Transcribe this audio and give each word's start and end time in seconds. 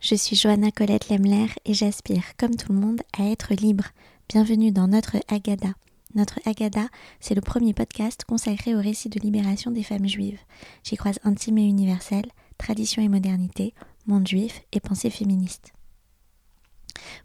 je 0.00 0.14
suis 0.14 0.34
Johanna 0.34 0.70
Colette 0.70 1.10
Lemler 1.10 1.46
et 1.66 1.74
j'aspire, 1.74 2.22
comme 2.38 2.56
tout 2.56 2.72
le 2.72 2.78
monde, 2.78 3.02
à 3.18 3.24
être 3.24 3.52
libre. 3.52 3.84
Bienvenue 4.30 4.72
dans 4.72 4.88
notre 4.88 5.18
Agada. 5.28 5.74
Notre 6.14 6.40
Agada, 6.46 6.88
c'est 7.20 7.34
le 7.34 7.42
premier 7.42 7.74
podcast 7.74 8.24
consacré 8.24 8.74
au 8.74 8.80
récit 8.80 9.10
de 9.10 9.20
libération 9.20 9.70
des 9.70 9.82
femmes 9.82 10.08
juives. 10.08 10.38
J'y 10.84 10.96
croise 10.96 11.18
intime 11.22 11.58
et 11.58 11.66
universel, 11.66 12.24
tradition 12.56 13.02
et 13.02 13.08
modernité, 13.08 13.74
monde 14.06 14.26
juif 14.26 14.62
et 14.72 14.80
pensée 14.80 15.10
féministe. 15.10 15.74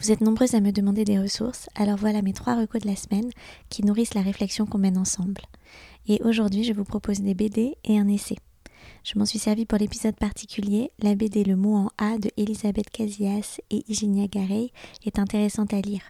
Vous 0.00 0.10
êtes 0.10 0.22
nombreuses 0.22 0.54
à 0.54 0.60
me 0.60 0.72
demander 0.72 1.04
des 1.04 1.18
ressources, 1.18 1.68
alors 1.74 1.98
voilà 1.98 2.22
mes 2.22 2.32
trois 2.32 2.58
recos 2.58 2.80
de 2.80 2.88
la 2.88 2.96
semaine 2.96 3.30
qui 3.68 3.84
nourrissent 3.84 4.14
la 4.14 4.22
réflexion 4.22 4.64
qu'on 4.64 4.78
mène 4.78 4.98
ensemble. 4.98 5.42
Et 6.08 6.22
aujourd'hui, 6.24 6.64
je 6.64 6.72
vous 6.72 6.84
propose 6.84 7.20
des 7.20 7.34
BD 7.34 7.76
et 7.84 7.98
un 7.98 8.08
essai. 8.08 8.36
Je 9.04 9.18
m'en 9.18 9.24
suis 9.24 9.38
servi 9.38 9.66
pour 9.66 9.78
l'épisode 9.78 10.16
particulier. 10.16 10.90
La 11.00 11.14
BD 11.14 11.44
Le 11.44 11.56
mot 11.56 11.74
en 11.74 11.90
A 11.98 12.18
de 12.18 12.30
Elisabeth 12.36 12.90
Casillas 12.90 13.60
et 13.70 13.84
Iginia 13.88 14.26
Garey 14.26 14.70
est 15.04 15.18
intéressante 15.18 15.74
à 15.74 15.80
lire. 15.80 16.02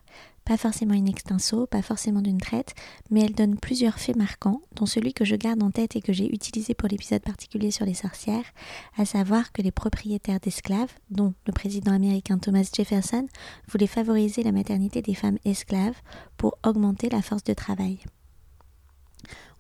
Pas 0.45 0.57
forcément 0.57 0.95
une 0.95 1.09
extenso, 1.09 1.67
pas 1.67 1.83
forcément 1.83 2.21
d'une 2.21 2.41
traite, 2.41 2.75
mais 3.11 3.21
elle 3.21 3.35
donne 3.35 3.59
plusieurs 3.59 3.99
faits 3.99 4.17
marquants, 4.17 4.61
dont 4.75 4.87
celui 4.87 5.15
que 5.15 5.25
je 5.25 5.37
garde 5.37 5.63
en 5.63 5.71
tête 5.71 5.95
et 5.95 6.01
que 6.01 6.13
j'ai 6.13 6.33
utilisé 6.35 6.75
pour 6.75 6.89
l'épisode 6.89 7.23
particulier 7.23 7.71
sur 7.71 7.87
les 7.87 7.95
sorcières, 7.95 8.53
à 8.97 9.05
savoir 9.05 9.53
que 9.53 9.63
les 9.63 9.71
propriétaires 9.71 10.41
d'esclaves, 10.41 10.93
dont 11.11 11.35
le 11.47 11.53
président 11.53 11.93
américain 11.93 12.39
Thomas 12.39 12.69
Jefferson, 12.75 13.27
voulaient 13.69 13.87
favoriser 13.87 14.43
la 14.43 14.53
maternité 14.53 15.01
des 15.01 15.15
femmes 15.15 15.39
esclaves 15.45 16.01
pour 16.37 16.59
augmenter 16.67 17.09
la 17.09 17.23
force 17.23 17.45
de 17.45 17.55
travail. 17.55 17.99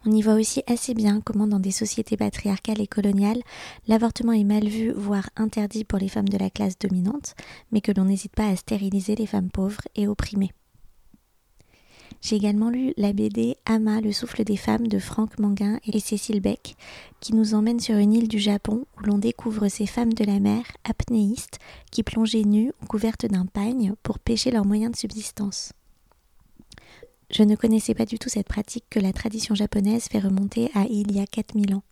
On 0.04 0.10
y 0.10 0.20
voit 0.20 0.34
aussi 0.34 0.62
assez 0.66 0.94
bien 0.94 1.20
comment 1.20 1.46
dans 1.46 1.60
des 1.60 1.70
sociétés 1.70 2.16
patriarcales 2.16 2.80
et 2.80 2.88
coloniales, 2.88 3.40
l'avortement 3.86 4.32
est 4.32 4.42
mal 4.42 4.66
vu, 4.66 4.90
voire 4.90 5.30
interdit 5.36 5.84
pour 5.84 6.00
les 6.00 6.08
femmes 6.08 6.28
de 6.28 6.38
la 6.38 6.50
classe 6.50 6.76
dominante, 6.76 7.36
mais 7.70 7.80
que 7.80 7.92
l'on 7.92 8.06
n'hésite 8.06 8.34
pas 8.34 8.48
à 8.48 8.56
stériliser 8.56 9.14
les 9.14 9.26
femmes 9.26 9.50
pauvres 9.50 9.82
et 9.94 10.08
opprimées. 10.08 10.50
J'ai 12.20 12.36
également 12.36 12.70
lu 12.70 12.94
la 12.96 13.12
BD 13.12 13.56
Ama, 13.64 14.00
le 14.00 14.12
souffle 14.12 14.42
des 14.44 14.56
femmes 14.56 14.88
de 14.88 14.98
Franck 14.98 15.38
Manguin 15.38 15.78
et 15.86 15.98
Cécile 16.00 16.40
Beck, 16.40 16.76
qui 17.20 17.34
nous 17.34 17.54
emmène 17.54 17.80
sur 17.80 17.96
une 17.96 18.12
île 18.12 18.28
du 18.28 18.38
Japon 18.38 18.84
où 18.96 19.04
l'on 19.04 19.18
découvre 19.18 19.68
ces 19.68 19.86
femmes 19.86 20.12
de 20.12 20.24
la 20.24 20.40
mer, 20.40 20.64
apnéistes, 20.82 21.58
qui 21.90 22.02
plongeaient 22.02 22.44
nues 22.44 22.72
ou 22.82 22.86
couvertes 22.86 23.26
d'un 23.26 23.46
pagne 23.46 23.94
pour 24.02 24.18
pêcher 24.18 24.50
leurs 24.50 24.66
moyens 24.66 24.92
de 24.92 24.96
subsistance. 24.96 25.72
Je 27.32 27.42
ne 27.42 27.56
connaissais 27.56 27.94
pas 27.94 28.04
du 28.04 28.18
tout 28.18 28.28
cette 28.28 28.46
pratique 28.46 28.84
que 28.90 29.00
la 29.00 29.14
tradition 29.14 29.54
japonaise 29.54 30.04
fait 30.04 30.18
remonter 30.18 30.70
à 30.74 30.84
il 30.84 31.12
y 31.12 31.18
a 31.20 31.26
4000 31.26 31.74
ans. 31.74 31.82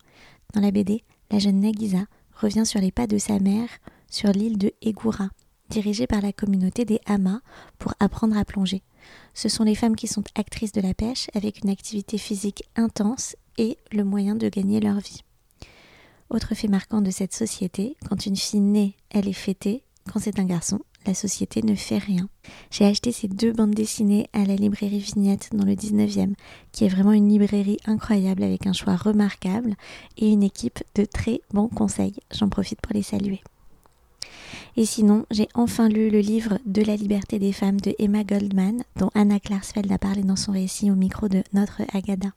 Dans 0.53 0.61
la 0.61 0.71
BD, 0.71 1.03
la 1.31 1.39
jeune 1.39 1.61
Nagisa 1.61 2.05
revient 2.35 2.67
sur 2.67 2.79
les 2.79 2.93
pas 2.93 3.07
de 3.07 3.17
sa 3.17 3.39
mère 3.39 3.71
sur 4.11 4.31
l'île 4.33 4.59
de 4.59 4.75
Egura, 4.83 5.31
dirigée 5.71 6.07
par 6.07 6.21
la 6.21 6.35
communauté 6.35 6.85
des 6.85 7.01
Hamas 7.07 7.41
pour 7.79 7.95
apprendre 8.01 8.37
à 8.37 8.45
plonger. 8.45 8.83
Ce 9.33 9.49
sont 9.49 9.65
les 9.65 9.75
femmes 9.75 9.97
qui 9.97 10.09
sont 10.09 10.25
actrices 10.35 10.73
de 10.73 10.83
la 10.83 10.93
pêche 10.93 11.31
avec 11.33 11.65
une 11.65 11.71
activité 11.71 12.19
physique 12.19 12.65
intense 12.77 13.35
et 13.57 13.79
le 13.93 14.05
moyen 14.05 14.35
de 14.35 14.51
gagner 14.51 14.79
leur 14.79 14.99
vie. 15.01 15.23
Autre 16.29 16.55
fait 16.55 16.69
marquant 16.69 17.01
de 17.01 17.11
cette 17.11 17.35
société, 17.35 17.97
quand 18.07 18.27
une 18.27 18.37
fille 18.37 18.61
naît, 18.61 18.95
elle 19.09 19.27
est 19.27 19.33
fêtée, 19.33 19.85
quand 20.13 20.21
c'est 20.21 20.39
un 20.39 20.45
garçon, 20.45 20.81
la 21.11 21.15
société 21.15 21.61
ne 21.65 21.75
fait 21.75 21.99
rien. 21.99 22.29
J'ai 22.71 22.85
acheté 22.85 23.11
ces 23.11 23.27
deux 23.27 23.53
bandes 23.53 23.75
dessinées 23.75 24.29
à 24.33 24.45
la 24.45 24.55
librairie 24.55 25.01
Vignette 25.01 25.51
dans 25.53 25.65
le 25.65 25.73
19e, 25.73 26.35
qui 26.71 26.85
est 26.85 26.89
vraiment 26.89 27.11
une 27.11 27.29
librairie 27.29 27.79
incroyable 27.85 28.45
avec 28.45 28.65
un 28.69 28.73
choix 28.73 28.95
remarquable 28.95 29.75
et 30.19 30.31
une 30.31 30.45
équipe 30.45 30.79
de 30.95 31.05
très 31.05 31.41
bons 31.53 31.67
conseils. 31.67 32.15
J'en 32.31 32.49
profite 32.49 32.81
pour 32.81 32.95
les 32.95 33.03
saluer. 33.03 33.41
Et 34.77 34.85
sinon, 34.85 35.27
j'ai 35.31 35.49
enfin 35.55 35.89
lu 35.89 36.11
le 36.11 36.21
livre 36.21 36.59
De 36.65 36.83
la 36.83 36.97
liberté 36.97 37.39
des 37.39 37.53
femmes 37.53 37.81
de 37.81 37.95
Emma 37.99 38.25
Goldman, 38.25 38.83
dont 38.97 39.11
Anna 39.15 39.41
Klarsfeld 39.41 39.91
a 39.91 39.99
parlé 39.99 40.23
dans 40.23 40.37
son 40.37 40.53
récit 40.53 40.91
au 40.91 40.95
micro 40.95 41.29
de 41.29 41.43
Notre 41.53 41.83
Agada. 41.93 42.29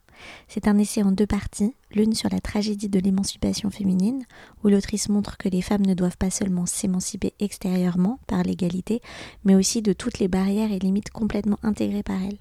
C'est 0.48 0.68
un 0.68 0.78
essai 0.78 1.02
en 1.02 1.12
deux 1.12 1.26
parties, 1.26 1.74
l'une 1.92 2.14
sur 2.14 2.28
la 2.30 2.40
tragédie 2.40 2.88
de 2.88 3.00
l'émancipation 3.00 3.70
féminine, 3.70 4.24
où 4.62 4.68
l'autrice 4.68 5.08
montre 5.08 5.36
que 5.36 5.48
les 5.48 5.62
femmes 5.62 5.86
ne 5.86 5.94
doivent 5.94 6.16
pas 6.16 6.30
seulement 6.30 6.66
s'émanciper 6.66 7.34
extérieurement 7.40 8.18
par 8.26 8.42
l'égalité, 8.42 9.00
mais 9.44 9.54
aussi 9.54 9.82
de 9.82 9.92
toutes 9.92 10.18
les 10.18 10.28
barrières 10.28 10.72
et 10.72 10.78
limites 10.78 11.10
complètement 11.10 11.58
intégrées 11.62 12.02
par 12.02 12.22
elles 12.22 12.38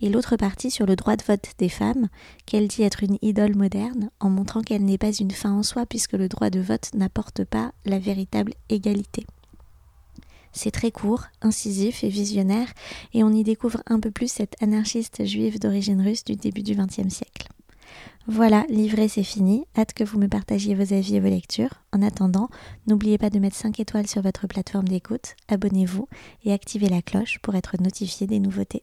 et 0.00 0.08
l'autre 0.08 0.36
partie 0.36 0.70
sur 0.70 0.86
le 0.86 0.96
droit 0.96 1.16
de 1.16 1.24
vote 1.24 1.52
des 1.58 1.68
femmes, 1.68 2.08
qu'elle 2.46 2.68
dit 2.68 2.82
être 2.82 3.02
une 3.02 3.18
idole 3.22 3.54
moderne, 3.54 4.10
en 4.20 4.30
montrant 4.30 4.62
qu'elle 4.62 4.84
n'est 4.84 4.98
pas 4.98 5.12
une 5.12 5.30
fin 5.30 5.52
en 5.52 5.62
soi 5.62 5.86
puisque 5.86 6.12
le 6.12 6.28
droit 6.28 6.50
de 6.50 6.60
vote 6.60 6.90
n'apporte 6.94 7.44
pas 7.44 7.72
la 7.84 7.98
véritable 7.98 8.54
égalité. 8.68 9.26
C'est 10.52 10.70
très 10.70 10.90
court, 10.90 11.24
incisif 11.40 12.04
et 12.04 12.08
visionnaire, 12.08 12.68
et 13.14 13.24
on 13.24 13.32
y 13.32 13.42
découvre 13.42 13.82
un 13.86 14.00
peu 14.00 14.10
plus 14.10 14.30
cette 14.30 14.54
anarchiste 14.62 15.24
juive 15.24 15.58
d'origine 15.58 16.02
russe 16.02 16.24
du 16.24 16.36
début 16.36 16.62
du 16.62 16.74
XXe 16.74 17.08
siècle. 17.08 17.48
Voilà, 18.28 18.64
livré, 18.68 19.08
c'est 19.08 19.24
fini. 19.24 19.66
Hâte 19.76 19.94
que 19.94 20.04
vous 20.04 20.18
me 20.18 20.28
partagiez 20.28 20.74
vos 20.74 20.94
avis 20.94 21.16
et 21.16 21.20
vos 21.20 21.28
lectures. 21.28 21.82
En 21.92 22.02
attendant, 22.02 22.48
n'oubliez 22.86 23.18
pas 23.18 23.30
de 23.30 23.40
mettre 23.40 23.56
5 23.56 23.80
étoiles 23.80 24.06
sur 24.06 24.22
votre 24.22 24.46
plateforme 24.46 24.86
d'écoute, 24.86 25.34
abonnez-vous 25.48 26.06
et 26.44 26.52
activez 26.52 26.88
la 26.88 27.02
cloche 27.02 27.38
pour 27.40 27.56
être 27.56 27.82
notifié 27.82 28.26
des 28.26 28.38
nouveautés. 28.38 28.82